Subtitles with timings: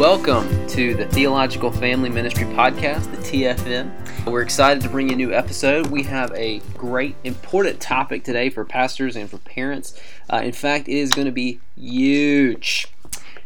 [0.00, 4.24] Welcome to the Theological Family Ministry Podcast, the TFM.
[4.24, 5.88] We're excited to bring you a new episode.
[5.88, 10.00] We have a great, important topic today for pastors and for parents.
[10.32, 12.86] Uh, in fact, it is going to be huge.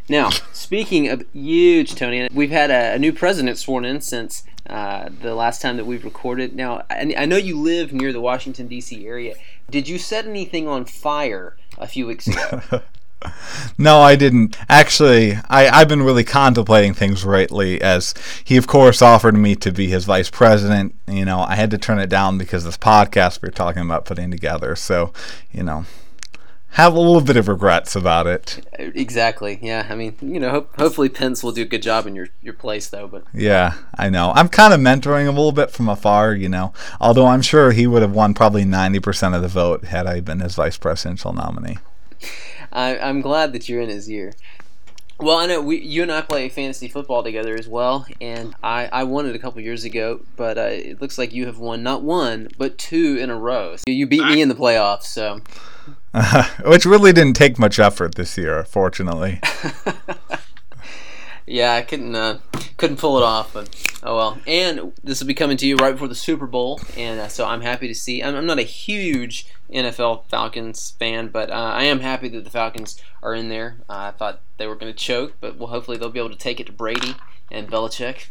[0.07, 5.09] Now, speaking of huge, Tony, we've had a, a new president sworn in since uh,
[5.09, 6.55] the last time that we've recorded.
[6.55, 9.05] Now, I, I know you live near the Washington, D.C.
[9.05, 9.35] area.
[9.69, 12.61] Did you set anything on fire a few weeks ago?
[13.77, 14.57] No, I didn't.
[14.69, 19.71] Actually, I, I've been really contemplating things lately as he, of course, offered me to
[19.71, 20.95] be his vice president.
[21.07, 24.05] You know, I had to turn it down because this podcast we are talking about
[24.05, 24.75] putting together.
[24.75, 25.13] So,
[25.51, 25.85] you know,
[26.75, 28.67] have a little bit of regrets about it.
[28.77, 29.57] Exactly.
[29.61, 29.87] Yeah.
[29.89, 32.53] I mean, you know, ho- hopefully Pence will do a good job in your, your
[32.53, 33.07] place, though.
[33.07, 34.33] But yeah, I know.
[34.35, 36.73] I'm kind of mentoring him a little bit from afar, you know.
[36.99, 40.41] Although I'm sure he would have won probably 90% of the vote had I been
[40.41, 41.77] his vice presidential nominee.
[42.75, 44.33] I, I'm glad that you're in his ear.
[45.17, 48.87] Well, I know we, you and I play fantasy football together as well, and I,
[48.91, 51.83] I won it a couple years ago, but uh, it looks like you have won
[51.83, 53.77] not one, but two in a row.
[53.77, 55.39] So you beat me in the playoffs, so.
[56.13, 59.39] Uh, which really didn't take much effort this year, fortunately.
[61.45, 62.39] yeah, I couldn't uh,
[62.75, 63.69] couldn't pull it off, but
[64.03, 64.37] oh well.
[64.47, 67.45] And this will be coming to you right before the Super Bowl, and uh, so
[67.45, 68.21] I'm happy to see.
[68.21, 72.49] I'm, I'm, not a huge NFL Falcons fan, but uh, I am happy that the
[72.49, 73.77] Falcons are in there.
[73.89, 76.37] Uh, I thought they were going to choke, but well, hopefully they'll be able to
[76.37, 77.15] take it to Brady
[77.51, 78.27] and Belichick.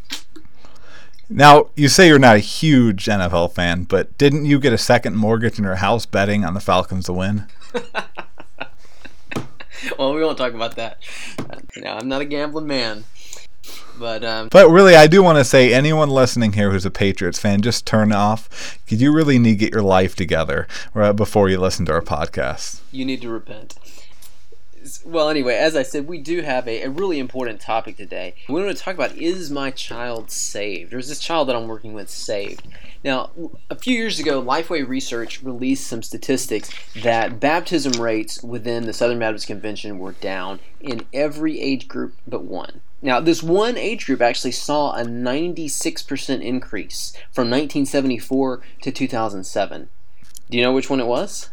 [1.29, 5.17] Now, you say you're not a huge NFL fan, but didn't you get a second
[5.17, 7.47] mortgage in your house betting on the Falcons to win?
[9.99, 10.99] well, we won't talk about that.
[11.77, 13.05] No, I'm not a gambling man.
[13.99, 17.39] But um, but really, I do want to say, anyone listening here who's a Patriots
[17.39, 21.49] fan, just turn off because you really need to get your life together right before
[21.49, 22.81] you listen to our podcast.
[22.91, 23.77] You need to repent.
[25.05, 28.35] Well, anyway, as I said, we do have a, a really important topic today.
[28.49, 30.93] We want to talk about is my child saved?
[30.93, 32.69] Or is this child that I'm working with saved?
[33.03, 33.31] Now,
[33.71, 36.71] a few years ago, Lifeway Research released some statistics
[37.03, 42.45] that baptism rates within the Southern Baptist Convention were down in every age group but
[42.45, 42.81] one.
[43.01, 49.89] Now, this one age group actually saw a 96% increase from 1974 to 2007.
[50.51, 51.51] Do you know which one it was?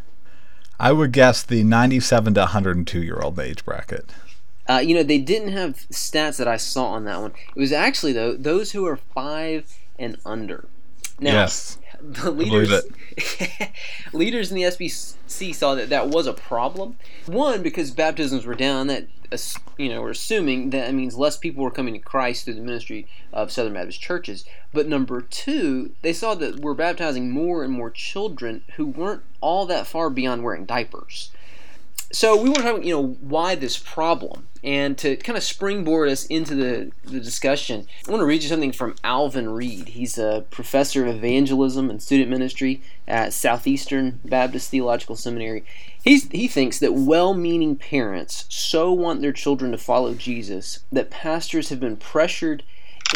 [0.82, 4.10] I would guess the 97 to 102 year old age bracket.
[4.68, 7.32] Uh, you know, they didn't have stats that I saw on that one.
[7.54, 10.66] It was actually, though, those who are five and under.
[11.20, 11.78] Now, yes.
[12.22, 12.84] The leaders,
[14.12, 16.96] leaders in the SBC saw that that was a problem.
[17.26, 18.88] One, because baptisms were down.
[18.88, 19.06] That
[19.78, 23.06] you know, we're assuming that means less people were coming to Christ through the ministry
[23.32, 24.44] of Southern Baptist churches.
[24.72, 29.64] But number two, they saw that we're baptizing more and more children who weren't all
[29.66, 31.30] that far beyond wearing diapers.
[32.14, 36.26] So we were talking, you know, why this problem, and to kind of springboard us
[36.26, 40.44] into the, the discussion, I want to read you something from Alvin Reid He's a
[40.50, 45.64] professor of evangelism and student ministry at Southeastern Baptist Theological Seminary.
[46.04, 51.08] He's, he thinks that well meaning parents so want their children to follow Jesus that
[51.08, 52.62] pastors have been pressured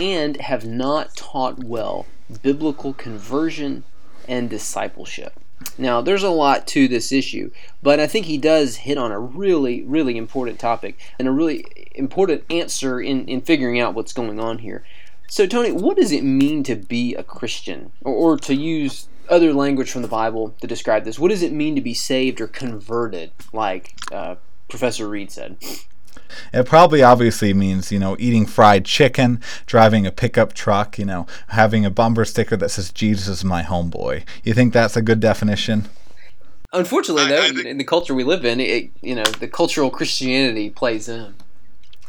[0.01, 2.07] and have not taught well
[2.43, 3.85] biblical conversion
[4.27, 5.35] and discipleship.
[5.79, 7.51] Now, there's a lot to this issue,
[7.83, 11.65] but I think he does hit on a really, really important topic and a really
[11.95, 14.85] important answer in, in figuring out what's going on here.
[15.29, 17.93] So, Tony, what does it mean to be a Christian?
[18.03, 21.19] Or, or to use other language from the Bible to describe this.
[21.19, 24.37] What does it mean to be saved or converted, like uh,
[24.69, 25.57] Professor Reid said?
[26.53, 31.27] It probably obviously means, you know, eating fried chicken, driving a pickup truck, you know,
[31.49, 34.25] having a bumper sticker that says Jesus is my homeboy.
[34.45, 35.89] You think that's a good definition?
[36.73, 41.09] Unfortunately, though, in the culture we live in, it, you know, the cultural Christianity plays
[41.09, 41.35] in.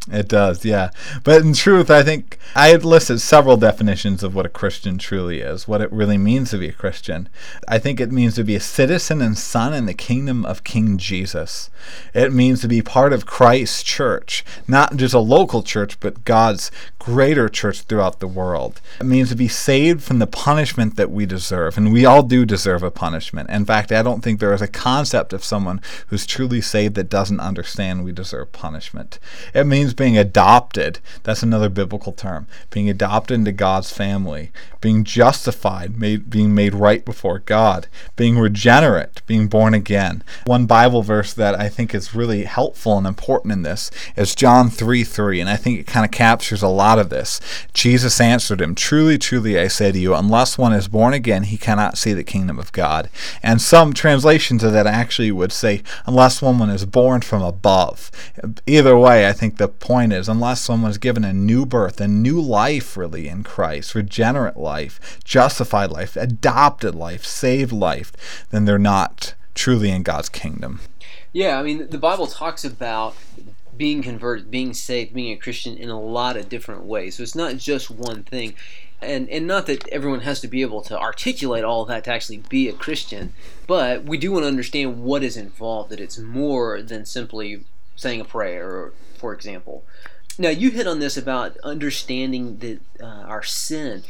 [0.10, 0.92] It does, yeah.
[1.24, 5.42] But in truth, I think I had listed several definitions of what a Christian truly
[5.42, 7.28] is, what it really means to be a Christian.
[7.68, 10.98] I think it means to be a citizen and son in the kingdom of King
[10.98, 11.70] Jesus.
[12.14, 16.72] It means to be part of Christ's church, not just a local church, but God's
[17.00, 18.82] greater church throughout the world.
[19.00, 22.46] It means to be saved from the punishment that we deserve, and we all do
[22.46, 23.50] deserve a punishment.
[23.50, 27.10] In fact, I don't think there is a concept of someone who's truly saved that
[27.10, 29.20] doesn't understand we deserve punishment.
[29.54, 31.00] It means being adopted.
[31.24, 32.48] That's another biblical term.
[32.70, 39.22] Being adopted into God's family, being justified, made, being made right before God, being regenerate,
[39.26, 40.24] being born again.
[40.46, 44.70] One Bible verse that I think is really helpful and important in this is John
[44.70, 47.42] 3 3, and I think it kind of captures a lot of this.
[47.74, 51.58] Jesus answered him, Truly, truly, I say to you, unless one is born again, he
[51.58, 53.10] cannot see the kingdom of God.
[53.42, 58.12] And some translations of that actually would say, unless one is born from above.
[58.66, 62.42] Either way, I think the point is unless someone's given a new birth, a new
[62.42, 68.12] life really in Christ, regenerate life, justified life, adopted life, saved life,
[68.50, 70.82] then they're not truly in God's kingdom.
[71.32, 73.16] Yeah, I mean, the Bible talks about
[73.78, 77.16] being converted, being saved, being a Christian in a lot of different ways.
[77.16, 78.56] So it's not just one thing.
[79.02, 82.44] And, and not that everyone has to be able to articulate all that to actually
[82.50, 83.32] be a Christian,
[83.68, 87.64] but we do want to understand what is involved, that it's more than simply
[87.96, 89.84] saying a prayer, for example.
[90.40, 94.04] Now, you hit on this about understanding the, uh, our sin,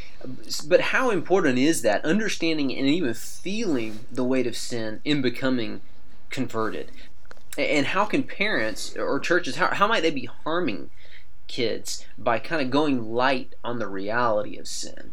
[0.66, 2.04] but how important is that?
[2.04, 5.80] Understanding and even feeling the weight of sin in becoming
[6.28, 6.90] converted.
[7.56, 10.90] And how can parents or churches, how, how might they be harming
[11.46, 15.12] kids by kind of going light on the reality of sin?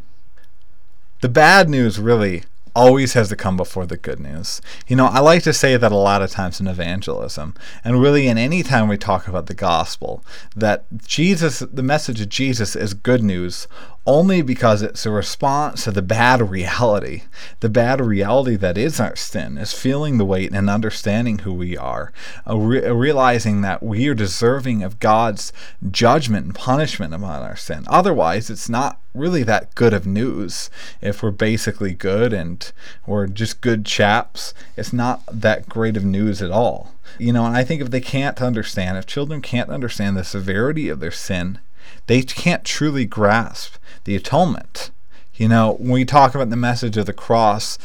[1.21, 2.43] The bad news really
[2.75, 4.61] always has to come before the good news.
[4.87, 8.27] You know, I like to say that a lot of times in evangelism, and really
[8.27, 10.23] in any time we talk about the gospel,
[10.55, 13.67] that Jesus, the message of Jesus is good news
[14.07, 17.23] only because it's a response to the bad reality.
[17.61, 21.75] The bad reality that is our sin is feeling the weight and understanding who we
[21.75, 22.13] are,
[22.47, 25.51] re- realizing that we are deserving of God's
[25.89, 27.85] judgment and punishment upon our sin.
[27.87, 30.69] Otherwise, it's not really that good of news.
[31.01, 32.71] If we're basically good and
[33.07, 36.91] we're just good chaps, it's not that great of news at all.
[37.17, 40.89] You know, and I think if they can't understand, if children can't understand the severity
[40.89, 41.59] of their sin,
[42.07, 44.91] they can't truly grasp the atonement.
[45.35, 47.77] You know, when we talk about the message of the cross,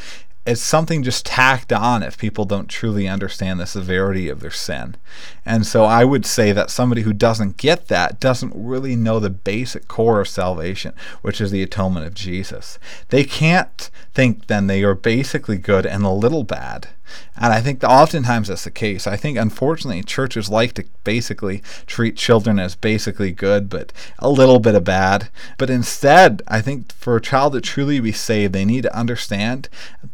[0.46, 4.96] it's something just tacked on if people don't truly understand the severity of their sin.
[5.44, 9.30] And so I would say that somebody who doesn't get that doesn't really know the
[9.30, 12.78] basic core of salvation, which is the atonement of Jesus.
[13.10, 16.88] They can't think then they are basically good and a little bad.
[17.36, 19.06] And I think oftentimes that's the case.
[19.06, 24.60] I think unfortunately churches like to basically treat children as basically good but a little
[24.60, 25.28] bit of bad.
[25.58, 29.68] But instead, I think for a child to truly be saved, they need to understand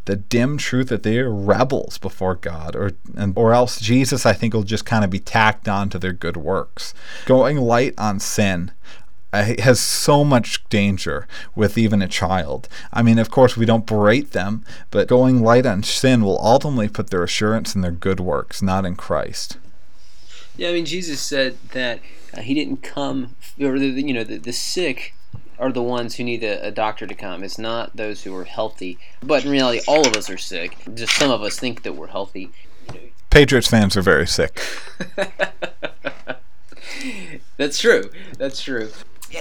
[0.04, 4.32] the dim truth that they are rebels before God or and, or else Jesus I
[4.32, 6.94] think will just kind of be tacked on to their good works.
[7.26, 8.72] Going light on sin
[9.32, 12.68] uh, has so much danger with even a child.
[12.92, 16.88] I mean, of course, we don't berate them, but going light on sin will ultimately
[16.88, 19.58] put their assurance in their good works, not in Christ.
[20.56, 22.00] Yeah, I mean, Jesus said that
[22.32, 25.14] uh, he didn't come, or the, you know, the, the sick
[25.58, 27.42] are the ones who need a, a, doctor to come.
[27.42, 28.98] It's not those who are healthy.
[29.22, 30.76] But in reality, all of us are sick.
[30.94, 32.50] Just some of us think that we're healthy.
[33.30, 34.60] Patriots fans are very sick.
[37.56, 38.10] That's true.
[38.38, 38.90] That's true.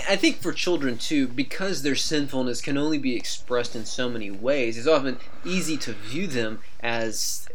[0.09, 4.31] I think for children too, because their sinfulness can only be expressed in so many
[4.31, 7.47] ways, it's often easy to view them as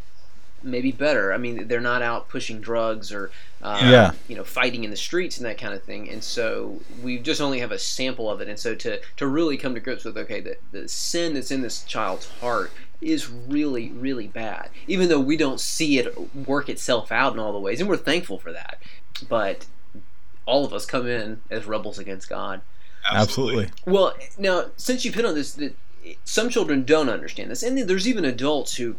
[0.63, 1.33] maybe better.
[1.33, 3.31] I mean, they're not out pushing drugs or
[3.63, 4.13] um, yeah.
[4.29, 7.41] you know fighting in the streets and that kind of thing, and so we just
[7.41, 8.49] only have a sample of it.
[8.49, 11.61] And so to to really come to grips with okay, the the sin that's in
[11.63, 12.71] this child's heart
[13.01, 17.53] is really really bad, even though we don't see it work itself out in all
[17.53, 18.79] the ways, and we're thankful for that.
[19.29, 19.67] But
[20.47, 22.63] all of us come in as rebels against God.
[23.11, 23.71] Absolutely.
[23.87, 25.77] Well, now since you've hit on this, that
[26.25, 28.97] some children don't understand this, and there's even adults who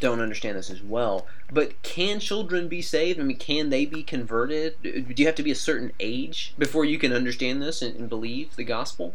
[0.00, 1.26] don't understand this as well.
[1.50, 3.20] But can children be saved?
[3.20, 4.76] I mean, can they be converted?
[4.82, 8.08] Do you have to be a certain age before you can understand this and, and
[8.08, 9.14] believe the gospel?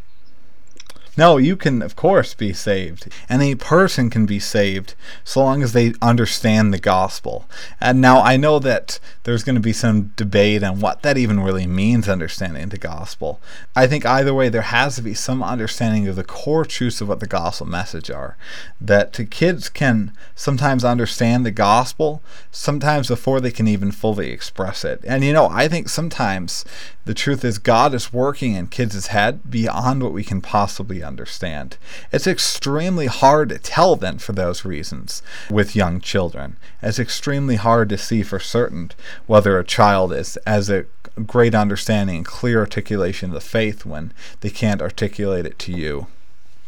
[1.18, 3.12] No, you can, of course, be saved.
[3.30, 7.46] Any person can be saved so long as they understand the gospel.
[7.82, 11.42] And now I know that there's going to be some debate on what that even
[11.42, 13.42] really means, understanding the gospel.
[13.76, 17.10] I think either way, there has to be some understanding of the core truths of
[17.10, 18.38] what the gospel message are.
[18.80, 25.02] That kids can sometimes understand the gospel, sometimes before they can even fully express it.
[25.06, 26.64] And you know, I think sometimes
[27.04, 31.09] the truth is God is working in kids' head beyond what we can possibly understand.
[31.18, 36.58] It's extremely hard to tell then for those reasons with young children.
[36.82, 38.92] It's extremely hard to see for certain
[39.28, 40.86] whether a child is as a
[41.26, 46.08] great understanding and clear articulation of the faith when they can't articulate it to you.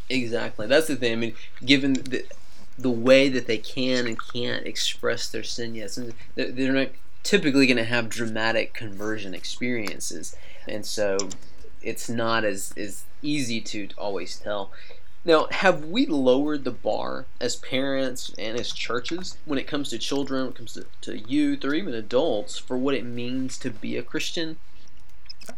[0.09, 0.67] Exactly.
[0.67, 1.13] That's the thing.
[1.13, 2.25] I mean, given the
[2.77, 5.97] the way that they can and can't express their sin, yet,
[6.35, 6.89] they're not
[7.23, 10.35] typically going to have dramatic conversion experiences,
[10.67, 11.17] and so
[11.81, 14.71] it's not as as easy to always tell.
[15.23, 19.99] Now, have we lowered the bar as parents and as churches when it comes to
[19.99, 23.69] children, when it comes to, to youth, or even adults for what it means to
[23.69, 24.57] be a Christian?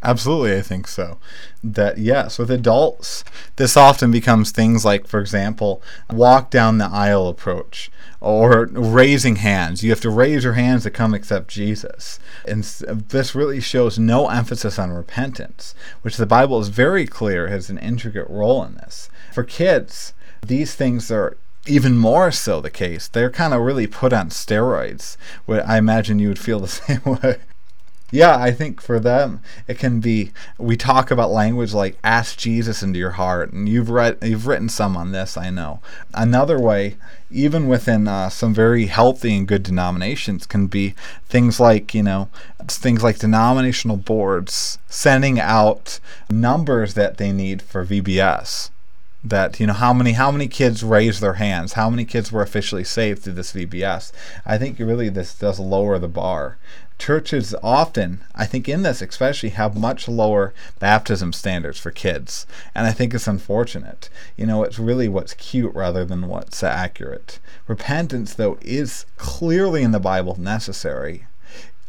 [0.02, 1.18] Absolutely, I think so.
[1.64, 3.24] That, yes, with adults,
[3.56, 5.82] this often becomes things like, for example,
[6.12, 9.84] walk down the aisle approach or raising hands.
[9.84, 12.20] You have to raise your hands to come accept Jesus.
[12.48, 17.70] And this really shows no emphasis on repentance, which the Bible is very clear has
[17.70, 19.10] an intricate role in this.
[19.34, 23.08] For kids, these things are even more so the case.
[23.08, 25.18] They're kind of really put on steroids.
[25.48, 27.38] I imagine you would feel the same way
[28.13, 30.32] yeah, I think for them it can be.
[30.60, 34.70] We talk about language like "ask Jesus into your heart," and you've read, you've written
[34.70, 35.36] some on this.
[35.36, 35.79] I know.
[36.13, 36.96] Another way,
[37.32, 40.93] even within uh, some very healthy and good denominations, can be
[41.27, 42.29] things like you know
[42.67, 48.70] things like denominational boards sending out numbers that they need for VBS
[49.24, 52.41] that you know how many how many kids raised their hands how many kids were
[52.41, 54.12] officially saved through this VBS
[54.46, 56.58] I think really this does lower the bar
[56.98, 62.46] churches often, I think in this especially, have much lower baptism standards for kids.
[62.74, 64.10] And I think it's unfortunate.
[64.38, 67.40] You know, it's really what's cute rather than what's accurate.
[67.68, 71.26] Repentance, though, is clearly in the Bible necessary.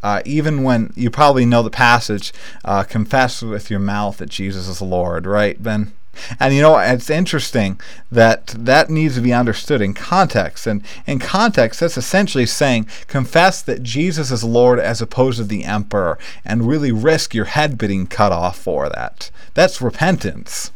[0.03, 2.33] Uh, even when you probably know the passage,
[2.65, 5.93] uh, confess with your mouth that Jesus is Lord, right, Ben?
[6.41, 7.81] And you know, it's interesting
[8.11, 10.67] that that needs to be understood in context.
[10.67, 15.65] And in context, that's essentially saying confess that Jesus is Lord as opposed to the
[15.65, 19.31] emperor and really risk your head being cut off for that.
[19.55, 20.71] That's repentance.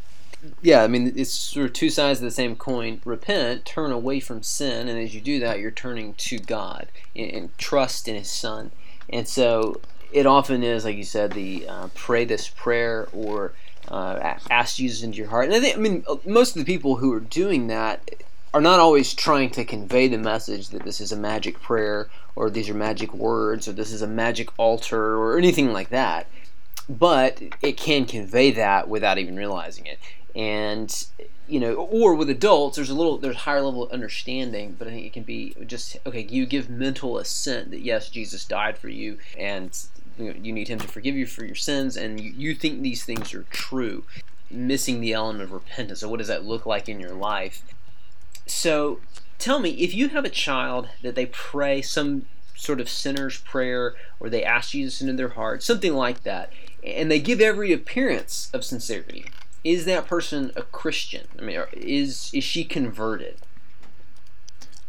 [0.63, 3.01] Yeah, I mean, it's sort of two sides of the same coin.
[3.05, 7.31] Repent, turn away from sin, and as you do that, you're turning to God and,
[7.31, 8.73] and trust in His Son.
[9.09, 9.81] And so
[10.13, 13.53] it often is, like you said, the uh, pray this prayer or
[13.91, 15.47] uh, ask Jesus into your heart.
[15.47, 18.11] And I think, I mean, most of the people who are doing that
[18.55, 22.51] are not always trying to convey the message that this is a magic prayer or
[22.51, 26.27] these are magic words or this is a magic altar or anything like that.
[26.89, 29.99] But it can convey that without even realizing it.
[30.35, 30.95] And
[31.49, 34.91] you know, or with adults, there's a little, there's higher level of understanding, but I
[34.91, 36.27] think it can be just okay.
[36.29, 39.71] You give mental assent that yes, Jesus died for you, and
[40.19, 43.35] you, need Him to forgive you for your sins, and you, you think these things
[43.35, 44.05] are true.
[44.51, 46.01] Missing the element of repentance.
[46.01, 47.63] So, what does that look like in your life?
[48.47, 49.01] So,
[49.39, 53.95] tell me if you have a child that they pray some sort of sinner's prayer
[54.19, 58.51] or they ask Jesus into their heart, something like that, and they give every appearance
[58.53, 59.27] of sincerity.
[59.65, 61.27] Is that person a Christian?
[61.39, 63.37] I mean, is is she converted?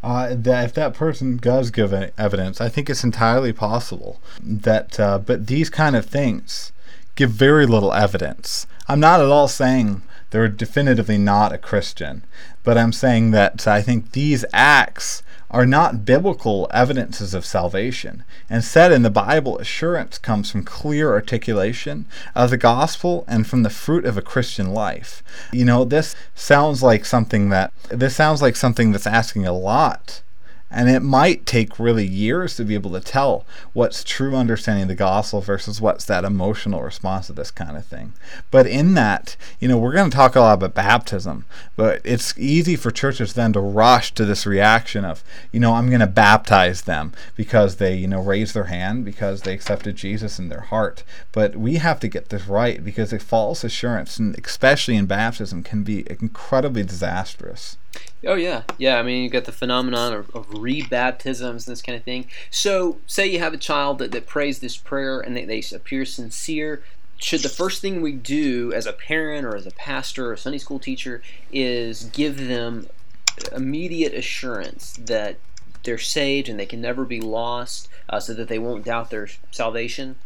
[0.02, 4.98] Uh, that if that person does give evidence, I think it's entirely possible that.
[4.98, 6.72] Uh, but these kind of things
[7.14, 8.66] give very little evidence.
[8.88, 12.24] I'm not at all saying they're definitively not a Christian,
[12.64, 18.24] but I'm saying that I think these acts are not biblical evidences of salvation.
[18.48, 23.70] Instead, in the Bible, assurance comes from clear articulation of the gospel and from the
[23.70, 25.22] fruit of a Christian life.
[25.52, 30.22] You know, this sounds like something that this sounds like something that's asking a lot
[30.70, 34.88] and it might take really years to be able to tell what's true understanding of
[34.88, 38.12] the gospel versus what's that emotional response to this kind of thing.
[38.50, 42.38] But in that, you know, we're going to talk a lot about baptism, but it's
[42.38, 46.06] easy for churches then to rush to this reaction of, you know, I'm going to
[46.06, 50.60] baptize them because they, you know, raised their hand because they accepted Jesus in their
[50.60, 51.02] heart.
[51.32, 55.64] But we have to get this right because a false assurance, and especially in baptism,
[55.64, 57.76] can be incredibly disastrous.
[58.26, 58.98] Oh yeah, yeah.
[58.98, 62.26] I mean, you got the phenomenon of, of rebaptisms and this kind of thing.
[62.50, 66.04] So, say you have a child that, that prays this prayer and they, they appear
[66.04, 66.82] sincere.
[67.16, 70.58] Should the first thing we do as a parent or as a pastor or Sunday
[70.58, 72.88] school teacher is give them
[73.54, 75.36] immediate assurance that
[75.82, 79.28] they're saved and they can never be lost, uh, so that they won't doubt their
[79.50, 80.16] salvation?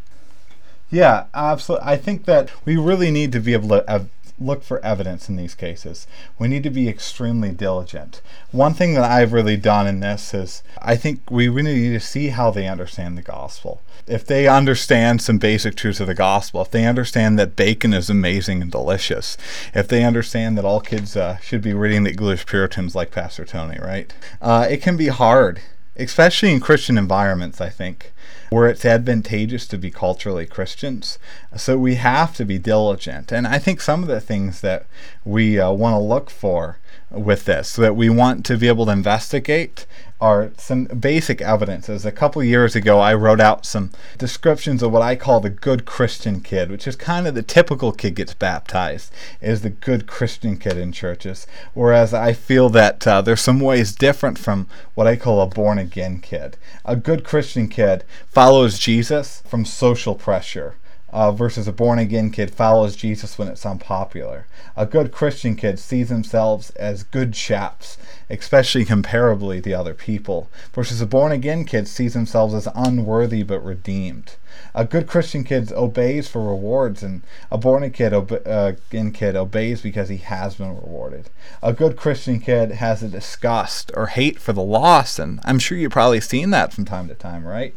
[0.90, 1.87] Yeah, absolutely.
[1.87, 4.06] I think that we really need to be able to
[4.38, 6.06] look for evidence in these cases.
[6.38, 8.20] We need to be extremely diligent.
[8.50, 12.00] One thing that I've really done in this is I think we really need to
[12.00, 13.80] see how they understand the gospel.
[14.06, 18.10] If they understand some basic truths of the gospel, if they understand that bacon is
[18.10, 19.36] amazing and delicious,
[19.72, 23.44] if they understand that all kids uh, should be reading the English Puritans like Pastor
[23.44, 24.12] Tony, right?
[24.42, 25.60] Uh, it can be hard,
[25.96, 28.12] especially in Christian environments, I think
[28.50, 31.18] where it's advantageous to be culturally Christians.
[31.56, 33.32] So we have to be diligent.
[33.32, 34.86] And I think some of the things that
[35.24, 36.78] we uh, want to look for
[37.14, 39.87] with this, that we want to be able to investigate,
[40.21, 42.06] are some basic evidences.
[42.06, 45.85] A couple years ago, I wrote out some descriptions of what I call the good
[45.85, 50.56] Christian kid, which is kind of the typical kid gets baptized, is the good Christian
[50.56, 51.47] kid in churches.
[51.75, 55.78] Whereas I feel that uh, there's some ways different from what I call a born
[55.78, 56.56] again kid.
[56.85, 60.76] A good Christian kid follows Jesus from social pressure.
[61.14, 64.47] Uh, versus a born again kid follows Jesus when it's unpopular.
[64.76, 67.97] A good Christian kid sees themselves as good chaps,
[68.28, 73.64] especially comparably to other people, versus a born again kid sees themselves as unworthy but
[73.64, 74.35] redeemed.
[74.75, 80.09] A good Christian kid obeys for rewards, and a born again uh, kid obeys because
[80.09, 81.30] he has been rewarded.
[81.62, 85.78] A good Christian kid has a disgust or hate for the lost, and I'm sure
[85.78, 87.76] you've probably seen that from time to time, right?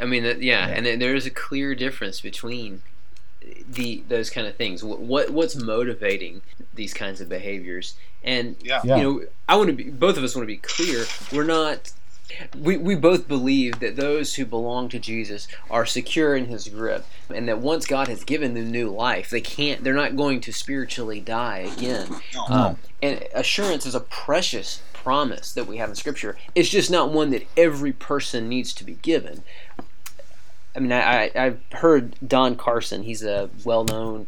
[0.00, 0.66] I mean, yeah, yeah.
[0.68, 2.82] and there is a clear difference between
[3.68, 4.82] the those kind of things.
[4.82, 6.42] What what's motivating
[6.74, 7.94] these kinds of behaviors?
[8.24, 8.82] And yeah.
[8.84, 9.84] you know, I want to be.
[9.84, 11.04] Both of us want to be clear.
[11.32, 11.92] We're not.
[12.58, 17.06] We, we both believe that those who belong to Jesus are secure in his grip
[17.32, 20.52] and that once God has given them new life they can't they're not going to
[20.52, 22.42] spiritually die again no.
[22.48, 27.12] um, and assurance is a precious promise that we have in scripture it's just not
[27.12, 29.44] one that every person needs to be given
[30.76, 33.02] I mean, I, I have heard Don Carson.
[33.02, 34.26] He's a well-known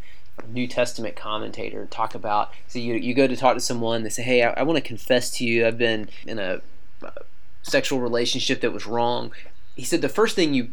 [0.48, 2.52] New Testament commentator talk about.
[2.68, 4.02] So you you go to talk to someone.
[4.02, 5.66] They say, "Hey, I, I want to confess to you.
[5.66, 6.60] I've been in a
[7.62, 9.32] sexual relationship that was wrong."
[9.74, 10.66] He said the first thing you're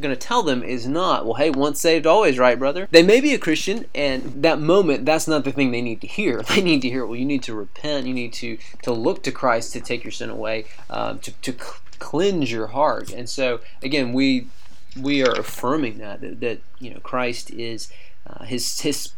[0.00, 2.86] going to tell them is not, well, hey, once saved, always right, brother.
[2.92, 6.06] They may be a Christian, and that moment, that's not the thing they need to
[6.06, 6.44] hear.
[6.48, 8.06] They need to hear, well, you need to repent.
[8.06, 11.54] You need to, to look to Christ to take your sin away, um, to, to
[11.98, 13.10] cleanse your heart.
[13.10, 14.46] And so, again, we
[14.96, 17.92] we are affirming that that, that you know Christ is
[18.26, 19.12] uh, his his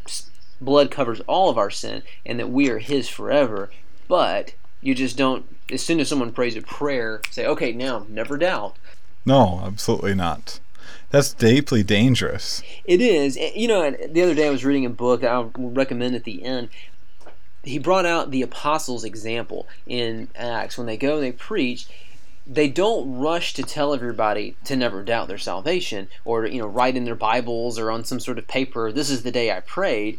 [0.61, 3.71] blood covers all of our sin, and that we are His forever.
[4.09, 5.47] But you just don't.
[5.71, 8.77] As soon as someone prays a prayer, say, "Okay, now never doubt."
[9.25, 10.61] No, absolutely not.
[11.11, 12.63] That's deeply dangerous.
[12.85, 13.37] It is.
[13.37, 15.25] You know, the other day I was reading a book.
[15.25, 16.69] I'll recommend at the end.
[17.63, 21.87] He brought out the apostles' example in Acts when they go and they preach
[22.47, 26.97] they don't rush to tell everybody to never doubt their salvation or you know write
[26.97, 30.19] in their bibles or on some sort of paper this is the day i prayed.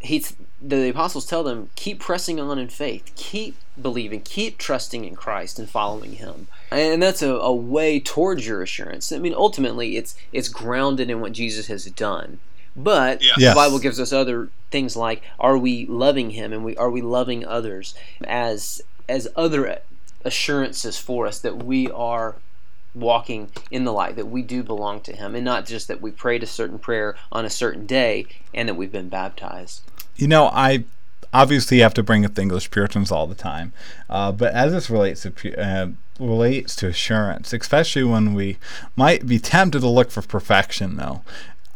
[0.00, 3.12] He's the apostles tell them keep pressing on in faith.
[3.14, 4.20] Keep believing.
[4.22, 6.48] Keep trusting in christ and following him.
[6.70, 9.12] And that's a, a way towards your assurance.
[9.12, 12.38] I mean ultimately it's it's grounded in what jesus has done.
[12.74, 13.36] But yes.
[13.36, 17.02] the bible gives us other things like are we loving him and we are we
[17.02, 19.78] loving others as as other
[20.26, 22.34] assurances for us that we are
[22.94, 26.10] walking in the light, that we do belong to Him, and not just that we
[26.10, 29.82] prayed a certain prayer on a certain day and that we've been baptized.
[30.16, 30.84] You know, I
[31.32, 33.72] obviously have to bring up the English Puritans all the time,
[34.10, 38.56] uh, but as this relates to uh, relates to assurance, especially when we
[38.96, 41.22] might be tempted to look for perfection, though.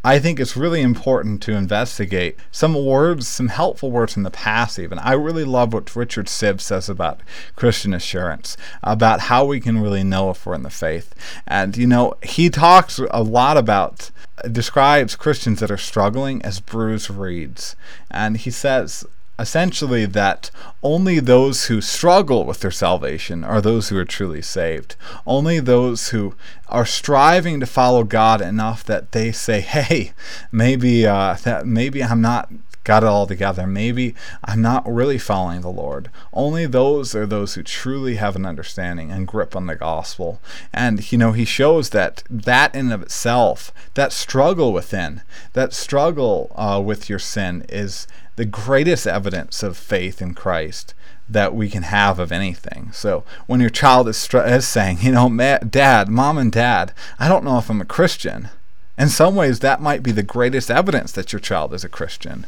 [0.03, 4.79] I think it's really important to investigate some words, some helpful words in the past,
[4.79, 4.99] even.
[4.99, 7.21] I really love what Richard Sibbes says about
[7.55, 11.15] Christian assurance, about how we can really know if we're in the faith.
[11.47, 14.11] And, you know, he talks a lot about,
[14.51, 17.77] describes Christians that are struggling as bruised reeds.
[18.11, 19.05] And he says,
[19.41, 20.51] essentially that
[20.83, 24.97] only those who struggle with their salvation are those who are truly saved.
[25.27, 26.35] Only those who
[26.69, 30.13] are striving to follow God enough that they say, "Hey,
[30.53, 32.51] maybe uh, that maybe I'm not."
[32.83, 33.67] Got it all together.
[33.67, 36.09] Maybe I'm not really following the Lord.
[36.33, 40.41] Only those are those who truly have an understanding and grip on the gospel.
[40.73, 45.21] And, you know, he shows that that in of itself, that struggle within,
[45.53, 48.07] that struggle uh, with your sin is
[48.41, 50.95] the greatest evidence of faith in Christ
[51.29, 52.91] that we can have of anything.
[52.91, 57.45] So when your child is, is saying, you know, dad, mom and dad, I don't
[57.45, 58.49] know if I'm a Christian.
[58.97, 62.47] In some ways, that might be the greatest evidence that your child is a Christian.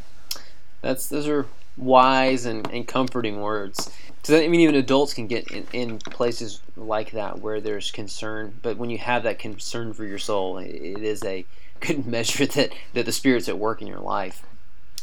[0.81, 1.45] That's those are
[1.77, 3.95] wise and, and comforting words.
[4.23, 8.59] Because I mean, even adults can get in, in, places like that where there's concern.
[8.63, 11.45] But when you have that concern for your soul, it, it is a
[11.81, 14.43] good measure that that the Spirit's at work in your life.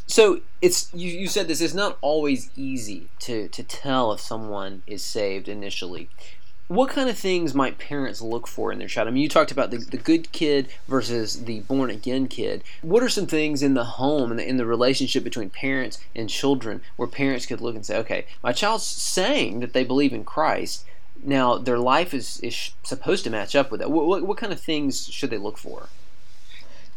[0.10, 1.62] So it's you, you said this.
[1.62, 6.10] It's not always easy to to tell if someone is saved initially.
[6.68, 9.08] What kind of things might parents look for in their child?
[9.08, 12.64] I mean, you talked about the, the good kid versus the born again kid.
[12.82, 16.28] What are some things in the home and in, in the relationship between parents and
[16.28, 20.24] children where parents could look and say, okay, my child's saying that they believe in
[20.24, 20.86] Christ.
[21.24, 23.92] Now, their life is, is supposed to match up with that.
[23.92, 25.90] What, what, what kind of things should they look for?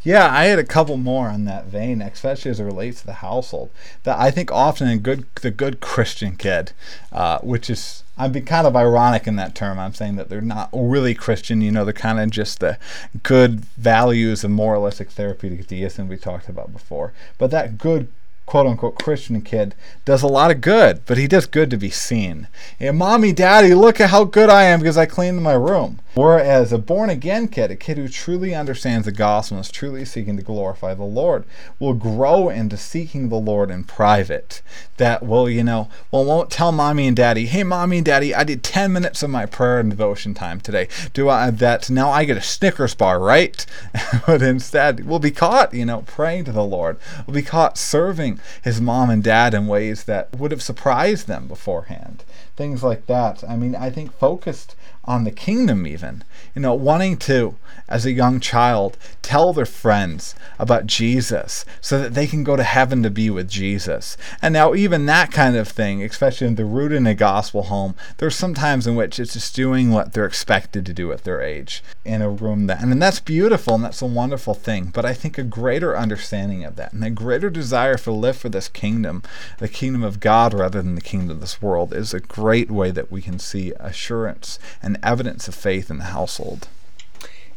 [0.03, 3.13] Yeah, I had a couple more on that vein, especially as it relates to the
[3.13, 3.69] household.
[4.03, 6.73] That I think often a good the good Christian kid,
[7.11, 9.79] uh, which is I'm being kind of ironic in that term.
[9.79, 11.61] I'm saying that they're not really Christian.
[11.61, 12.77] You know, they're kind of just the
[13.23, 17.13] good values and moralistic therapeutic deism we talked about before.
[17.37, 18.09] But that good
[18.45, 19.73] quote unquote Christian kid
[20.05, 22.47] does a lot of good, but he does good to be seen.
[22.79, 25.99] And mommy, daddy, look at how good I am because I cleaned my room.
[26.15, 30.05] Whereas a born again kid, a kid who truly understands the gospel and is truly
[30.05, 31.43] seeking to glorify the Lord,
[31.79, 34.61] will grow into seeking the Lord in private.
[34.97, 38.43] That will, you know, well, won't tell mommy and daddy, hey, mommy and daddy, I
[38.43, 40.87] did 10 minutes of my prayer and devotion time today.
[41.13, 43.65] Do I, that now I get a Snickers bar, right?
[44.27, 46.97] but instead, we'll be caught, you know, praying to the Lord.
[47.25, 51.47] We'll be caught serving his mom and dad in ways that would have surprised them
[51.47, 52.23] beforehand.
[52.55, 53.43] Things like that.
[53.49, 56.23] I mean, I think focused on the kingdom, even.
[56.55, 57.55] You know, wanting to,
[57.89, 62.63] as a young child, tell their friends about Jesus so that they can go to
[62.63, 64.15] heaven to be with Jesus.
[64.41, 67.95] And now, even that kind of thing, especially in the root in a gospel home,
[68.17, 71.41] there's some times in which it's just doing what they're expected to do at their
[71.41, 74.91] age in a room that, and that's beautiful and that's a wonderful thing.
[74.93, 78.49] But I think a greater understanding of that and a greater desire to live for
[78.49, 79.23] this kingdom,
[79.57, 82.91] the kingdom of God rather than the kingdom of this world, is a great way
[82.91, 86.42] that we can see assurance and and evidence of faith in the household.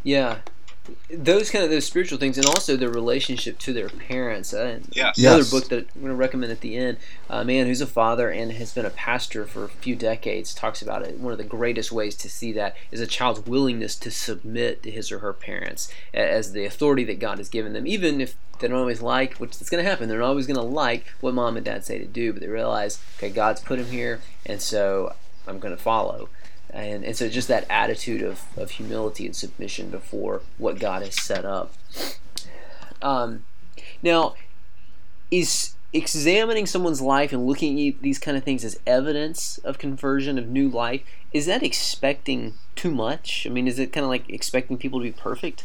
[0.02, 0.38] Yeah,
[1.10, 4.54] those kind of those spiritual things, and also their relationship to their parents.
[4.54, 5.18] Uh, yes.
[5.18, 5.50] Another Yes.
[5.50, 6.98] book that I'm going to recommend at the end.
[7.28, 10.80] A man who's a father and has been a pastor for a few decades talks
[10.82, 11.18] about it.
[11.18, 14.90] One of the greatest ways to see that is a child's willingness to submit to
[14.90, 18.68] his or her parents as the authority that God has given them, even if they
[18.68, 20.08] don't always like, which is going to happen.
[20.08, 22.48] They're not always going to like what mom and dad say to do, but they
[22.48, 25.14] realize, okay, God's put him here, and so
[25.48, 26.28] I'm going to follow
[26.70, 31.20] and, and so just that attitude of, of humility and submission before what God has
[31.20, 31.72] set up.
[33.02, 33.44] Um,
[34.02, 34.34] now,
[35.30, 40.38] is examining someone's life and looking at these kind of things as evidence of conversion
[40.38, 41.02] of new life
[41.32, 43.46] is that expecting too much?
[43.46, 45.64] I mean, is it kind of like expecting people to be perfect?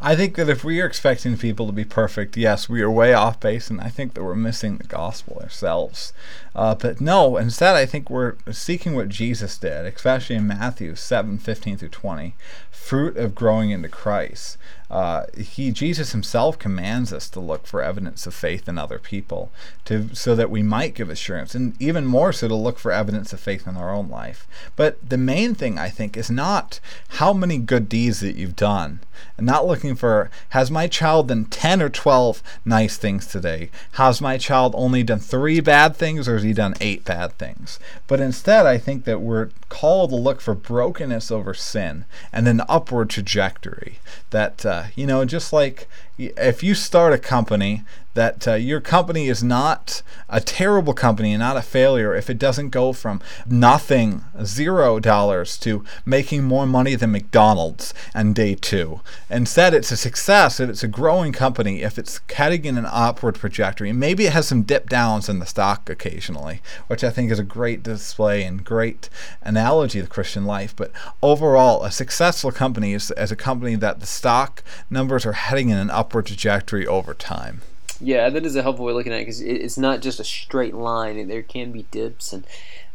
[0.00, 3.14] I think that if we are expecting people to be perfect, yes, we are way
[3.14, 6.12] off base, and I think that we're missing the gospel ourselves.
[6.54, 11.38] Uh, but no, instead, I think we're seeking what Jesus did, especially in Matthew 7
[11.38, 12.34] 15 through 20
[12.70, 14.58] fruit of growing into Christ.
[14.90, 19.50] Uh, he Jesus himself commands us to look for evidence of faith in other people,
[19.84, 23.32] to so that we might give assurance, and even more so to look for evidence
[23.32, 24.46] of faith in our own life.
[24.76, 29.00] But the main thing I think is not how many good deeds that you've done,
[29.36, 33.70] and not looking for has my child done ten or twelve nice things today?
[33.92, 37.80] Has my child only done three bad things, or has he done eight bad things?
[38.06, 42.62] But instead, I think that we're called to look for brokenness over sin and an
[42.68, 43.98] upward trajectory.
[44.30, 47.82] That uh, you know, just like if you start a company,
[48.16, 52.38] that uh, your company is not a terrible company and not a failure if it
[52.38, 59.00] doesn't go from nothing, zero dollars, to making more money than McDonald's on day two.
[59.30, 63.36] Instead, it's a success if it's a growing company, if it's heading in an upward
[63.36, 63.90] trajectory.
[63.90, 67.38] And maybe it has some dip downs in the stock occasionally, which I think is
[67.38, 69.08] a great display and great
[69.42, 70.74] analogy of Christian life.
[70.74, 70.90] But
[71.22, 75.78] overall, a successful company is as a company that the stock numbers are heading in
[75.78, 77.60] an upward trajectory over time.
[78.00, 80.24] Yeah, that is a helpful way of looking at it because it's not just a
[80.24, 82.44] straight line, there can be dips, and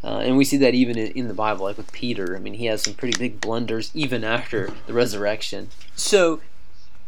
[0.03, 2.35] uh, and we see that even in, in the Bible, like with Peter.
[2.35, 5.69] I mean, he has some pretty big blunders even after the resurrection.
[5.95, 6.41] So,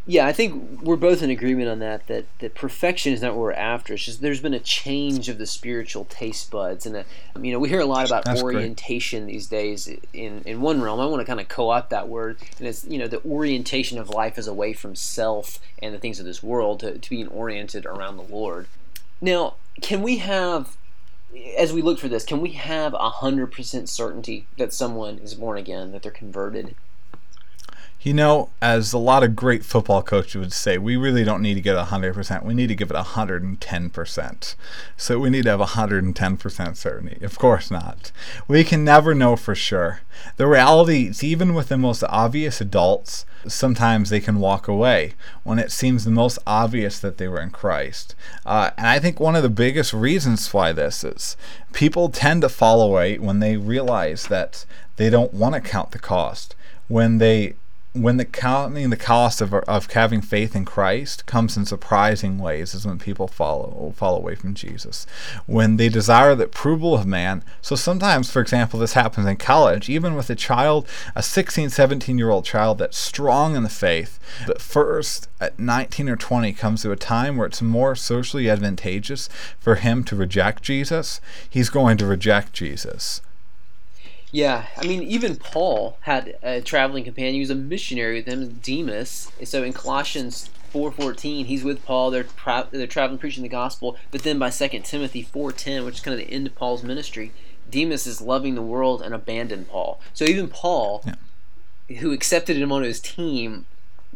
[0.06, 2.08] yeah, I think we're both in agreement on that.
[2.08, 3.94] That that perfection is not what we're after.
[3.94, 7.06] It's just there's been a change of the spiritual taste buds, and a,
[7.42, 8.56] you know we hear a lot about That's great.
[8.56, 9.90] orientation these days.
[10.12, 12.98] In in one realm, I want to kind of co-opt that word, and it's you
[12.98, 16.82] know the orientation of life is away from self and the things of this world
[16.82, 18.68] to, to being oriented around the Lord.
[19.22, 20.76] Now, can we have,
[21.58, 25.36] as we look for this, can we have a hundred percent certainty that someone is
[25.36, 26.76] born again, that they're converted?
[28.04, 31.54] You know, as a lot of great football coaches would say, we really don't need
[31.54, 32.44] to get 100%.
[32.44, 34.56] We need to give it 110%.
[34.98, 37.26] So we need to have 110% certainty.
[37.26, 38.12] Of course not.
[38.46, 40.02] We can never know for sure.
[40.36, 45.14] The reality is, even with the most obvious adults, sometimes they can walk away
[45.44, 48.16] when it seems the most obvious that they were in Christ.
[48.46, 51.38] Uh, and I think one of the biggest reasons why this is
[51.72, 54.66] people tend to fall away when they realize that
[54.98, 56.56] they don't want to count the cost.
[56.90, 57.56] When they
[57.94, 62.74] when the counting the cost of, of having faith in Christ comes in surprising ways
[62.74, 65.06] is when people follow fall away from Jesus.
[65.46, 67.44] When they desire the approval of man.
[67.62, 72.18] So sometimes, for example, this happens in college, even with a child, a 16, 17
[72.18, 76.82] year old child that's strong in the faith, but first at 19 or 20 comes
[76.82, 79.30] to a time where it's more socially advantageous
[79.60, 83.22] for him to reject Jesus, he's going to reject Jesus.
[84.34, 87.36] Yeah, I mean, even Paul had a traveling companion.
[87.36, 89.32] He was a missionary with him, Demas.
[89.44, 92.10] So in Colossians four fourteen, he's with Paul.
[92.10, 92.26] They're
[92.72, 93.96] they're traveling preaching the gospel.
[94.10, 96.82] But then by Second Timothy four ten, which is kind of the end of Paul's
[96.82, 97.32] ministry,
[97.70, 100.02] Demas is loving the world and abandoned Paul.
[100.16, 102.00] So even Paul Yeah.
[102.00, 103.68] who accepted him on his team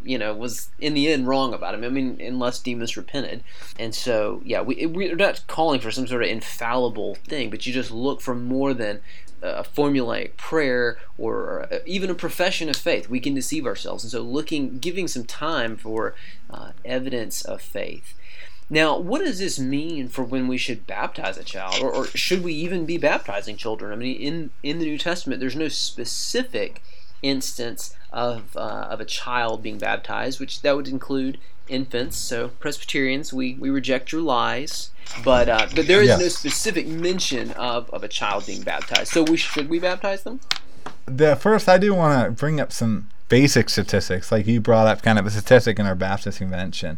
[0.04, 1.84] you know, was in the end wrong about him.
[1.84, 3.44] I mean, unless Demas repented.
[3.80, 7.74] And so, yeah, we, we're not calling for some sort of infallible thing, but you
[7.74, 9.02] just look for more than
[9.42, 13.10] a formulaic prayer or even a profession of faith.
[13.10, 14.04] We can deceive ourselves.
[14.04, 16.16] And so, looking, giving some time for
[16.50, 18.14] uh, evidence of faith.
[18.70, 22.44] Now, what does this mean for when we should baptize a child, or, or, should
[22.44, 23.94] we even be baptizing children?
[23.94, 26.82] I mean, in in the New Testament, there's no specific
[27.22, 31.38] instance of, uh, of a child being baptized, which that would include
[31.70, 32.18] infants.
[32.18, 34.92] So Presbyterians, we, we reject your lies,
[35.24, 36.20] but uh, but there is yes.
[36.20, 39.12] no specific mention of, of a child being baptized.
[39.12, 40.40] So we should we baptize them?
[41.06, 45.02] The first, I do want to bring up some basic statistics, like you brought up,
[45.02, 46.98] kind of a statistic in our Baptist convention.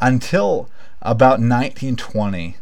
[0.00, 0.70] Until
[1.02, 2.56] about 1920,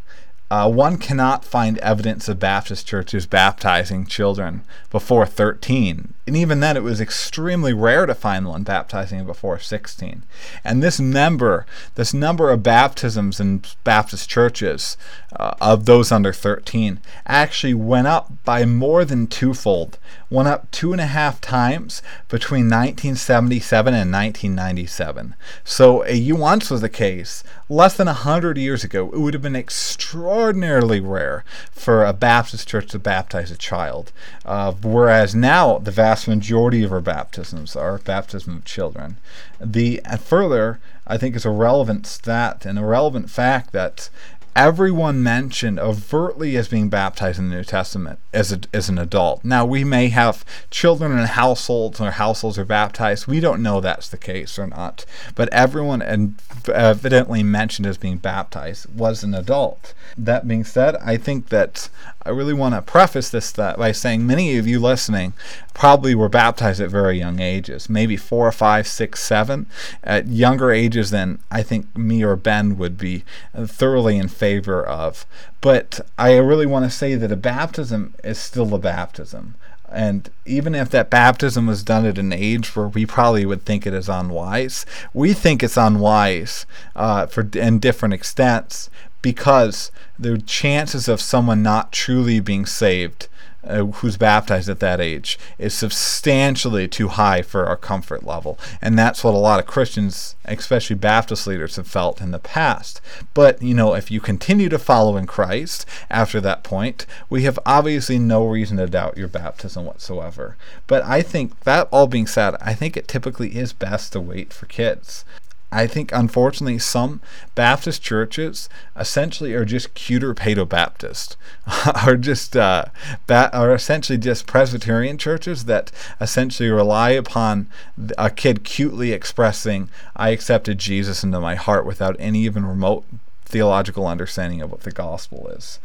[0.50, 6.14] uh, one cannot find evidence of Baptist churches baptizing children before 13.
[6.28, 10.24] And even then, it was extremely rare to find one baptizing before 16.
[10.62, 11.64] And this number,
[11.94, 14.98] this number of baptisms in Baptist churches
[15.34, 20.92] uh, of those under 13 actually went up by more than twofold, went up two
[20.92, 25.34] and a half times between 1977 and 1997.
[25.64, 29.56] So, uh, once was the case, less than 100 years ago, it would have been
[29.56, 34.12] extraordinarily rare for a Baptist church to baptize a child.
[34.44, 39.18] Uh, whereas now, the vast majority of our baptisms are baptism of children.
[39.61, 44.11] The further, I think, is a relevant stat and a relevant fact that
[44.59, 49.44] everyone mentioned overtly as being baptized in the New Testament as, a, as an adult.
[49.44, 53.28] Now, we may have children in households or households are baptized.
[53.28, 55.04] We don't know that's the case or not.
[55.37, 56.35] But everyone
[56.66, 59.94] evidently mentioned as being baptized was an adult.
[60.16, 61.88] That being said, I think that
[62.24, 65.35] I really want to preface this by saying many of you listening
[65.78, 69.64] probably were baptized at very young ages, maybe four, five, six, seven,
[70.02, 73.22] at younger ages than I think me or Ben would be
[73.56, 75.24] thoroughly in favor of.
[75.60, 79.54] But I really want to say that a baptism is still a baptism.
[79.88, 83.86] And even if that baptism was done at an age where we probably would think
[83.86, 88.90] it is unwise, we think it's unwise uh, for in different extents
[89.22, 93.28] because the chances of someone not truly being saved
[93.64, 98.58] uh, who's baptized at that age is substantially too high for our comfort level.
[98.80, 103.00] And that's what a lot of Christians, especially Baptist leaders, have felt in the past.
[103.34, 107.58] But, you know, if you continue to follow in Christ after that point, we have
[107.66, 110.56] obviously no reason to doubt your baptism whatsoever.
[110.86, 114.52] But I think that all being said, I think it typically is best to wait
[114.52, 115.24] for kids.
[115.70, 117.20] I think, unfortunately, some
[117.54, 121.37] Baptist churches essentially are just cuter Paedo Baptist,
[122.07, 122.87] are just uh,
[123.26, 127.68] ba- are essentially just Presbyterian churches that essentially rely upon
[128.16, 133.04] a kid cutely expressing, "I accepted Jesus into my heart" without any even remote
[133.44, 135.78] theological understanding of what the gospel is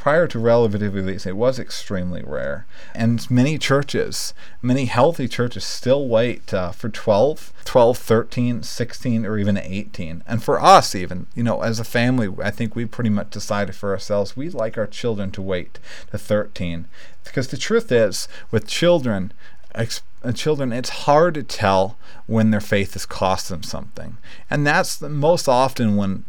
[0.00, 2.64] prior to relative release, it was extremely rare.
[2.94, 4.32] And many churches,
[4.62, 10.24] many healthy churches, still wait uh, for 12, 12, 13, 16, or even 18.
[10.26, 13.74] And for us, even, you know, as a family, I think we pretty much decided
[13.74, 15.78] for ourselves we'd like our children to wait
[16.12, 16.86] to 13.
[17.22, 19.34] Because the truth is, with children,
[19.74, 24.16] ex- uh, children, it's hard to tell when their faith has cost them something.
[24.48, 26.24] And that's the, most often when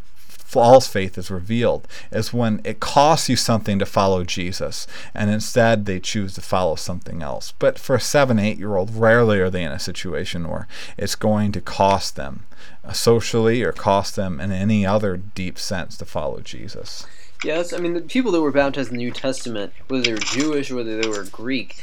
[0.51, 4.85] false faith is revealed is when it costs you something to follow Jesus
[5.15, 7.53] and instead they choose to follow something else.
[7.57, 11.15] But for a seven, eight year old, rarely are they in a situation where it's
[11.15, 12.43] going to cost them
[12.83, 17.05] uh, socially or cost them in any other deep sense to follow Jesus.
[17.45, 20.19] Yes, I mean, the people that were baptized in the New Testament, whether they were
[20.19, 21.81] Jewish or whether they were Greek,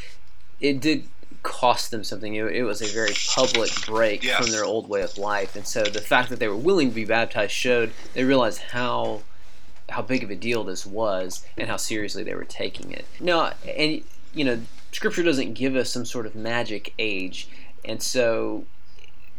[0.60, 1.08] it did
[1.48, 2.34] cost them something.
[2.34, 4.38] It, it was a very public break yes.
[4.38, 6.94] from their old way of life, and so the fact that they were willing to
[6.94, 9.22] be baptized showed they realized how
[9.88, 13.06] how big of a deal this was and how seriously they were taking it.
[13.18, 14.02] Now, and
[14.34, 14.60] you know,
[14.92, 17.48] Scripture doesn't give us some sort of magic age,
[17.84, 18.66] and so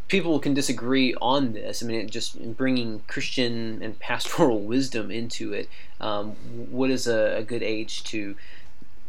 [0.07, 1.83] people can disagree on this.
[1.83, 5.69] I mean, it just bringing Christian and pastoral wisdom into it.
[6.01, 6.31] Um,
[6.71, 8.35] what is a, a, good age to?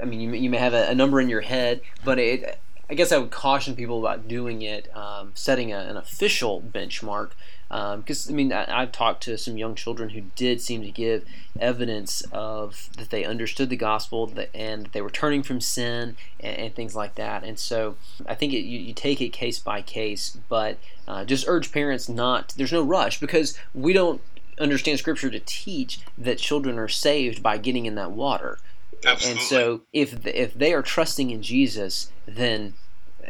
[0.02, 2.60] I mean, you, you may have a, a number in your head, but it
[2.90, 7.30] I guess I would caution people about doing it, um, setting a, an official benchmark.
[7.68, 10.90] Because um, I mean, I, have talked to some young children who did seem to
[10.90, 11.24] give
[11.60, 16.56] evidence of that they understood the gospel that, and they were turning from sin and,
[16.56, 17.44] and, things like that.
[17.44, 17.94] And so
[18.26, 22.08] I think it, you, you, take it case by case, but uh, just urge parents
[22.08, 22.54] not.
[22.56, 24.20] There's no rush because we don't
[24.58, 28.58] understand Scripture to teach that children are saved by getting in that water.
[29.04, 29.40] Absolutely.
[29.40, 32.74] And so if if they are trusting in Jesus, then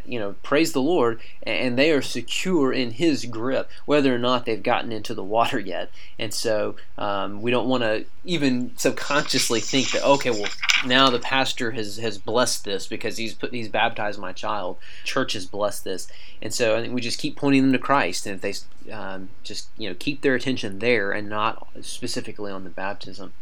[0.05, 4.45] you know, praise the Lord, and they are secure in His grip, whether or not
[4.45, 5.89] they've gotten into the water yet.
[6.17, 10.49] And so um, we don't want to even subconsciously think that okay, well,
[10.85, 14.77] now the pastor has has blessed this because he's put he's baptized my child.
[15.03, 16.07] Church has blessed this,
[16.41, 19.29] and so I think we just keep pointing them to Christ, and if they um,
[19.43, 23.33] just you know keep their attention there and not specifically on the baptism.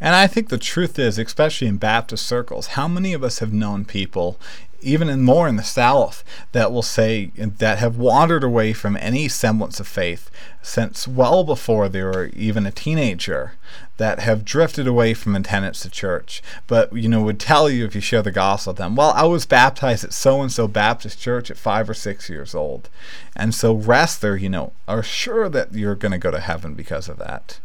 [0.00, 3.52] And I think the truth is, especially in Baptist circles, how many of us have
[3.52, 4.38] known people
[4.80, 9.28] even in more in the South, that will say that have wandered away from any
[9.28, 10.30] semblance of faith
[10.62, 13.54] since well before they were even a teenager,
[13.96, 17.94] that have drifted away from attendance to church, but you know would tell you if
[17.94, 21.20] you share the gospel with them, well, I was baptized at so and so Baptist
[21.20, 22.88] church at five or six years old,
[23.34, 26.74] and so rest there, you know, are sure that you're going to go to heaven
[26.74, 27.60] because of that.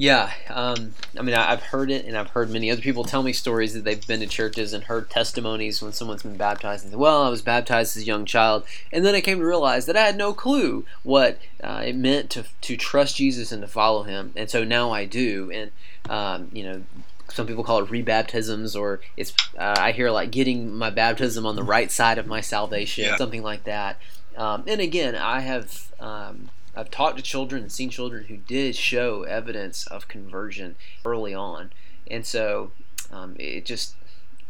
[0.00, 3.34] Yeah, um, I mean, I've heard it, and I've heard many other people tell me
[3.34, 6.86] stories that they've been to churches and heard testimonies when someone's been baptized.
[6.86, 9.84] And well, I was baptized as a young child, and then I came to realize
[9.84, 13.68] that I had no clue what uh, it meant to to trust Jesus and to
[13.68, 15.50] follow Him, and so now I do.
[15.52, 15.70] And
[16.08, 16.82] um, you know,
[17.28, 21.56] some people call it rebaptisms, or it's uh, I hear like getting my baptism on
[21.56, 23.16] the right side of my salvation, yeah.
[23.16, 23.98] something like that.
[24.34, 25.92] Um, and again, I have.
[26.00, 26.48] Um,
[26.80, 31.72] I've talked to children and seen children who did show evidence of conversion early on,
[32.10, 32.72] and so
[33.12, 33.96] um, it just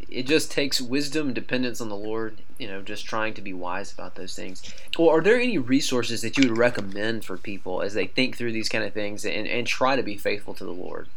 [0.08, 3.92] it just takes wisdom, dependence on the Lord, you know, just trying to be wise
[3.92, 4.62] about those things.
[4.96, 8.52] Or are there any resources that you would recommend for people as they think through
[8.52, 11.08] these kind of things and, and try to be faithful to the Lord?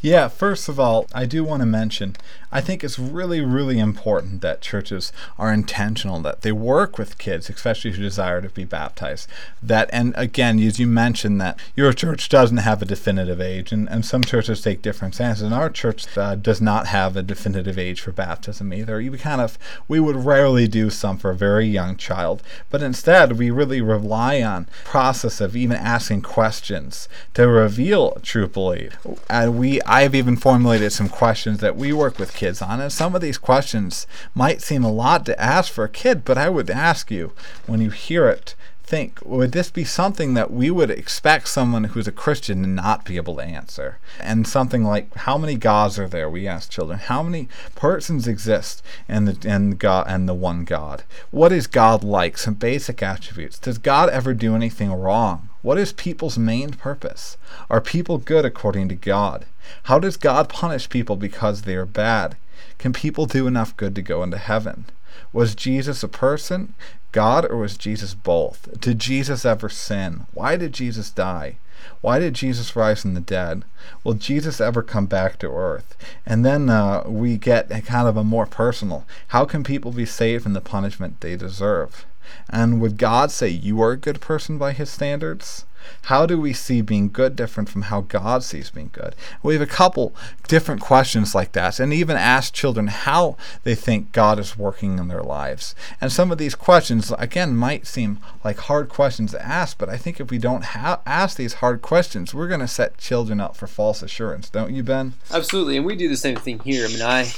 [0.00, 2.14] Yeah, first of all, I do want to mention
[2.50, 7.50] I think it's really, really important that churches are intentional, that they work with kids,
[7.50, 9.28] especially who desire to be baptized.
[9.62, 13.88] That, and again, as you mentioned, that your church doesn't have a definitive age, and,
[13.90, 15.42] and some churches take different stances.
[15.42, 18.96] And our church uh, does not have a definitive age for baptism either.
[18.96, 23.38] We kind of, we would rarely do some for a very young child, but instead
[23.38, 28.96] we really rely on process of even asking questions to reveal true belief.
[29.28, 33.14] And we, I've even formulated some questions that we work with kids on and Some
[33.14, 36.68] of these questions might seem a lot to ask for a kid, but I would
[36.68, 37.32] ask you
[37.66, 42.06] when you hear it, think would this be something that we would expect someone who's
[42.06, 43.98] a Christian to not be able to answer?
[44.20, 46.28] And something like how many gods are there?
[46.28, 46.98] We ask children.
[46.98, 51.04] How many persons exist in the in God and the one God?
[51.30, 52.36] What is God like?
[52.36, 53.58] Some basic attributes.
[53.58, 55.47] Does God ever do anything wrong?
[55.62, 57.36] What is people's main purpose?
[57.68, 59.46] Are people good according to God?
[59.84, 62.36] How does God punish people because they are bad?
[62.78, 64.86] Can people do enough good to go into heaven?
[65.32, 66.74] Was Jesus a person,
[67.12, 68.80] God, or was Jesus both?
[68.80, 70.26] Did Jesus ever sin?
[70.32, 71.56] Why did Jesus die?
[72.00, 73.64] Why did Jesus rise from the dead?
[74.04, 75.96] Will Jesus ever come back to earth?
[76.26, 79.06] And then uh, we get kind of a more personal.
[79.28, 82.04] How can people be saved from the punishment they deserve?
[82.50, 85.64] And would God say you are a good person by his standards?
[86.02, 89.14] How do we see being good different from how God sees being good?
[89.42, 90.14] We have a couple
[90.46, 95.08] different questions like that, and even ask children how they think God is working in
[95.08, 95.74] their lives.
[96.00, 99.96] And some of these questions, again, might seem like hard questions to ask, but I
[99.96, 103.56] think if we don't ha- ask these hard questions, we're going to set children up
[103.56, 105.14] for false assurance, don't you, Ben?
[105.30, 106.86] Absolutely, and we do the same thing here.
[106.86, 107.32] I mean, I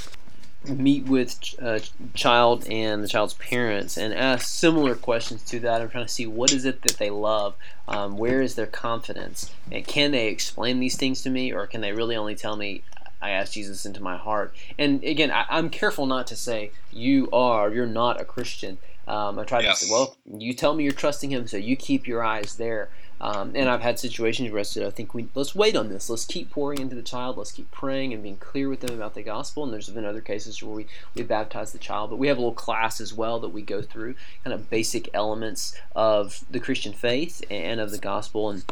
[0.67, 1.81] meet with a uh,
[2.15, 5.81] child and the child's parents and ask similar questions to that.
[5.81, 7.55] I'm trying to see what is it that they love,
[7.89, 11.81] um, where is their confidence, and can they explain these things to me, or can
[11.81, 12.83] they really only tell me
[13.23, 14.55] I asked Jesus into my heart?
[14.79, 18.79] And again, I, am careful not to say you are, you're not a Christian.
[19.09, 19.81] Um, I try yes.
[19.81, 22.91] to say, well, you tell me you're trusting Him, so you keep your eyes there.
[23.21, 26.09] Um, and I've had situations where I said, I think we let's wait on this.
[26.09, 27.37] Let's keep pouring into the child.
[27.37, 29.63] Let's keep praying and being clear with them about the gospel.
[29.63, 32.41] And there's been other cases where we, we baptize the child, but we have a
[32.41, 36.93] little class as well that we go through, kind of basic elements of the Christian
[36.93, 38.51] faith and of the gospel.
[38.51, 38.65] And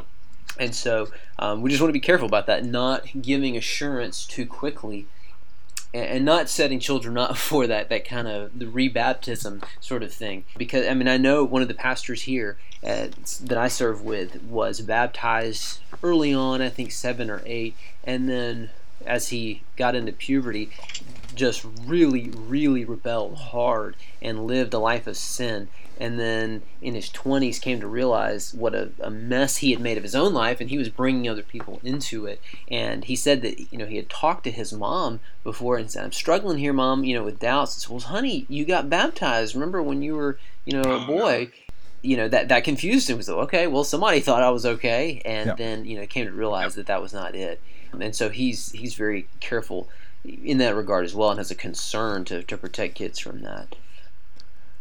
[0.58, 1.08] and so
[1.38, 5.06] um, we just want to be careful about that, not giving assurance too quickly
[5.94, 10.44] and not setting children up for that that kind of the rebaptism sort of thing.
[10.56, 13.08] Because i mean i know one of the pastors here uh,
[13.42, 18.70] that i serve with was baptized early on i think seven or eight and then
[19.04, 20.70] as he got into puberty
[21.34, 25.68] just really really rebelled hard and lived a life of sin
[25.98, 29.96] and then in his 20s came to realize what a, a, mess he had made
[29.96, 32.40] of his own life and he was bringing other people into it.
[32.70, 36.04] And he said that you know he had talked to his mom before and said
[36.04, 37.74] i'm struggling here mom you know with doubts.
[37.74, 39.54] And said well honey you got baptized.
[39.54, 41.50] Remember when you were you know a oh, boy?
[42.00, 43.20] You know that that confused him.
[43.20, 45.20] So okay well somebody thought i was okay.
[45.24, 47.60] And then you know came to realize that that was not it.
[47.98, 49.88] And so he's he's very careful
[50.24, 53.76] in that regard as well and has a concern to, to protect kids from that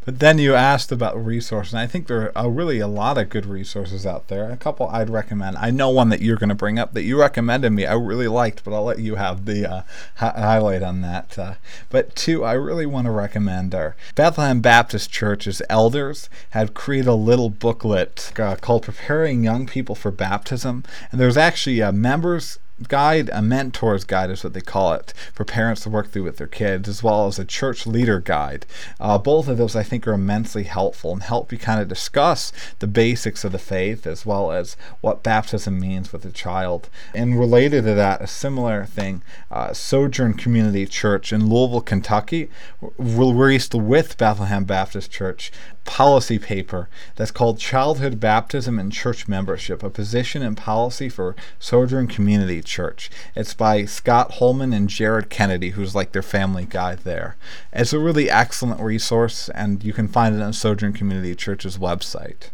[0.07, 3.27] But then you asked about resources, and I think there are really a lot of
[3.27, 4.49] good resources out there.
[4.49, 5.57] A couple I'd recommend.
[5.57, 7.85] I know one that you're going to bring up that you recommended me.
[7.85, 9.81] I really liked, but I'll let you have the uh,
[10.15, 11.37] hi- highlight on that.
[11.37, 11.55] Uh,
[11.89, 17.13] but two, I really want to recommend our Bethlehem Baptist Church's elders have created a
[17.13, 23.30] little booklet uh, called "Preparing Young People for Baptism," and there's actually a members guide,
[23.30, 26.47] a mentor's guide is what they call it, for parents to work through with their
[26.47, 28.65] kids, as well as a church leader guide.
[28.99, 32.51] Uh, both of those I think are immensely helpful and help you kind of discuss
[32.80, 36.89] the basics of the faith as well as what baptism means with a child.
[37.13, 42.49] And related to that, a similar thing, uh, Sojourn Community Church in Louisville, Kentucky,
[42.97, 45.51] released with Bethlehem Baptist Church
[45.88, 52.07] policy paper that's called Childhood Baptism and Church Membership, a position and policy for Sojourn
[52.07, 53.09] Community Church.
[53.36, 57.36] It's by Scott Holman and Jared Kennedy, who's like their family guy there.
[57.74, 62.49] It's a really excellent resource, and you can find it on Sojourn Community Church's website.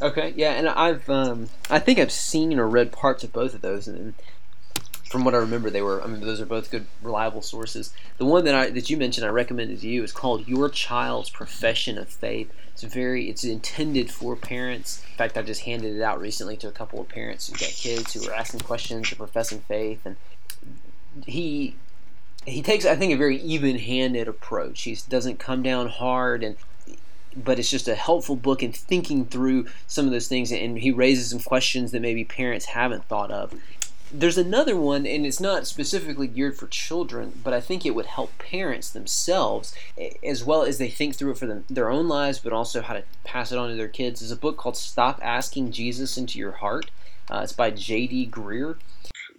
[0.00, 3.60] Okay, yeah, and I've um, I think I've seen or read parts of both of
[3.60, 4.14] those, and
[5.10, 6.00] from what I remember, they were.
[6.02, 7.92] I mean, those are both good, reliable sources.
[8.18, 11.30] The one that I that you mentioned, I recommended to you, is called "Your Child's
[11.30, 13.28] Profession of Faith." It's very.
[13.28, 15.02] It's intended for parents.
[15.10, 17.70] In fact, I just handed it out recently to a couple of parents who got
[17.70, 20.14] kids who were asking questions or professing faith, and
[21.26, 21.74] he
[22.46, 24.82] he takes, I think, a very even-handed approach.
[24.82, 26.56] He doesn't come down hard and
[27.36, 30.90] but it's just a helpful book in thinking through some of those things and he
[30.90, 33.54] raises some questions that maybe parents haven't thought of
[34.12, 38.06] there's another one, and it's not specifically geared for children, but I think it would
[38.06, 39.74] help parents themselves
[40.24, 42.94] as well as they think through it for them, their own lives, but also how
[42.94, 44.22] to pass it on to their kids.
[44.22, 46.90] Is a book called "Stop Asking Jesus into Your Heart."
[47.30, 48.28] Uh, it's by J.D.
[48.30, 48.76] Greear.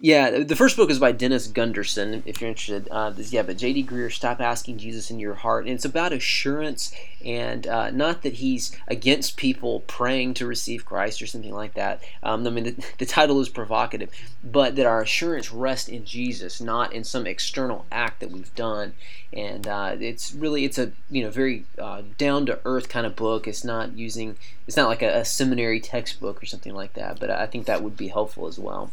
[0.03, 2.87] Yeah, the first book is by Dennis Gundersen, if you're interested.
[2.89, 3.83] Uh, this, yeah, but J.D.
[3.83, 5.65] Greear, Stop Asking Jesus in Your Heart.
[5.65, 6.91] And it's about assurance,
[7.23, 12.01] and uh, not that he's against people praying to receive Christ or something like that.
[12.23, 14.09] Um, I mean, the, the, title is provocative,
[14.43, 18.93] but that our assurance rests in Jesus, not in some external act that we've done.
[19.31, 23.15] And uh, it's really, it's a you know very uh, down to earth kind of
[23.15, 23.47] book.
[23.47, 24.35] It's not using,
[24.65, 27.19] it's not like a, a seminary textbook or something like that.
[27.19, 28.89] But I think that would be helpful as well.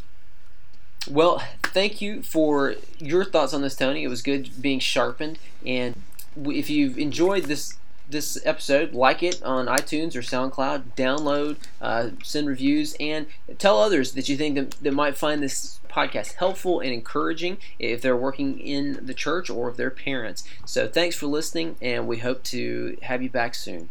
[1.11, 4.05] Well, thank you for your thoughts on this, Tony.
[4.05, 5.39] It was good being sharpened.
[5.65, 6.03] And
[6.45, 7.75] if you've enjoyed this
[8.11, 13.27] this episode, like it on iTunes or SoundCloud, download, uh, send reviews, and
[13.59, 18.01] tell others that you think that, that might find this podcast helpful and encouraging if
[18.01, 20.43] they're working in the church or if they're parents.
[20.65, 23.87] So thanks for listening, and we hope to have you back soon.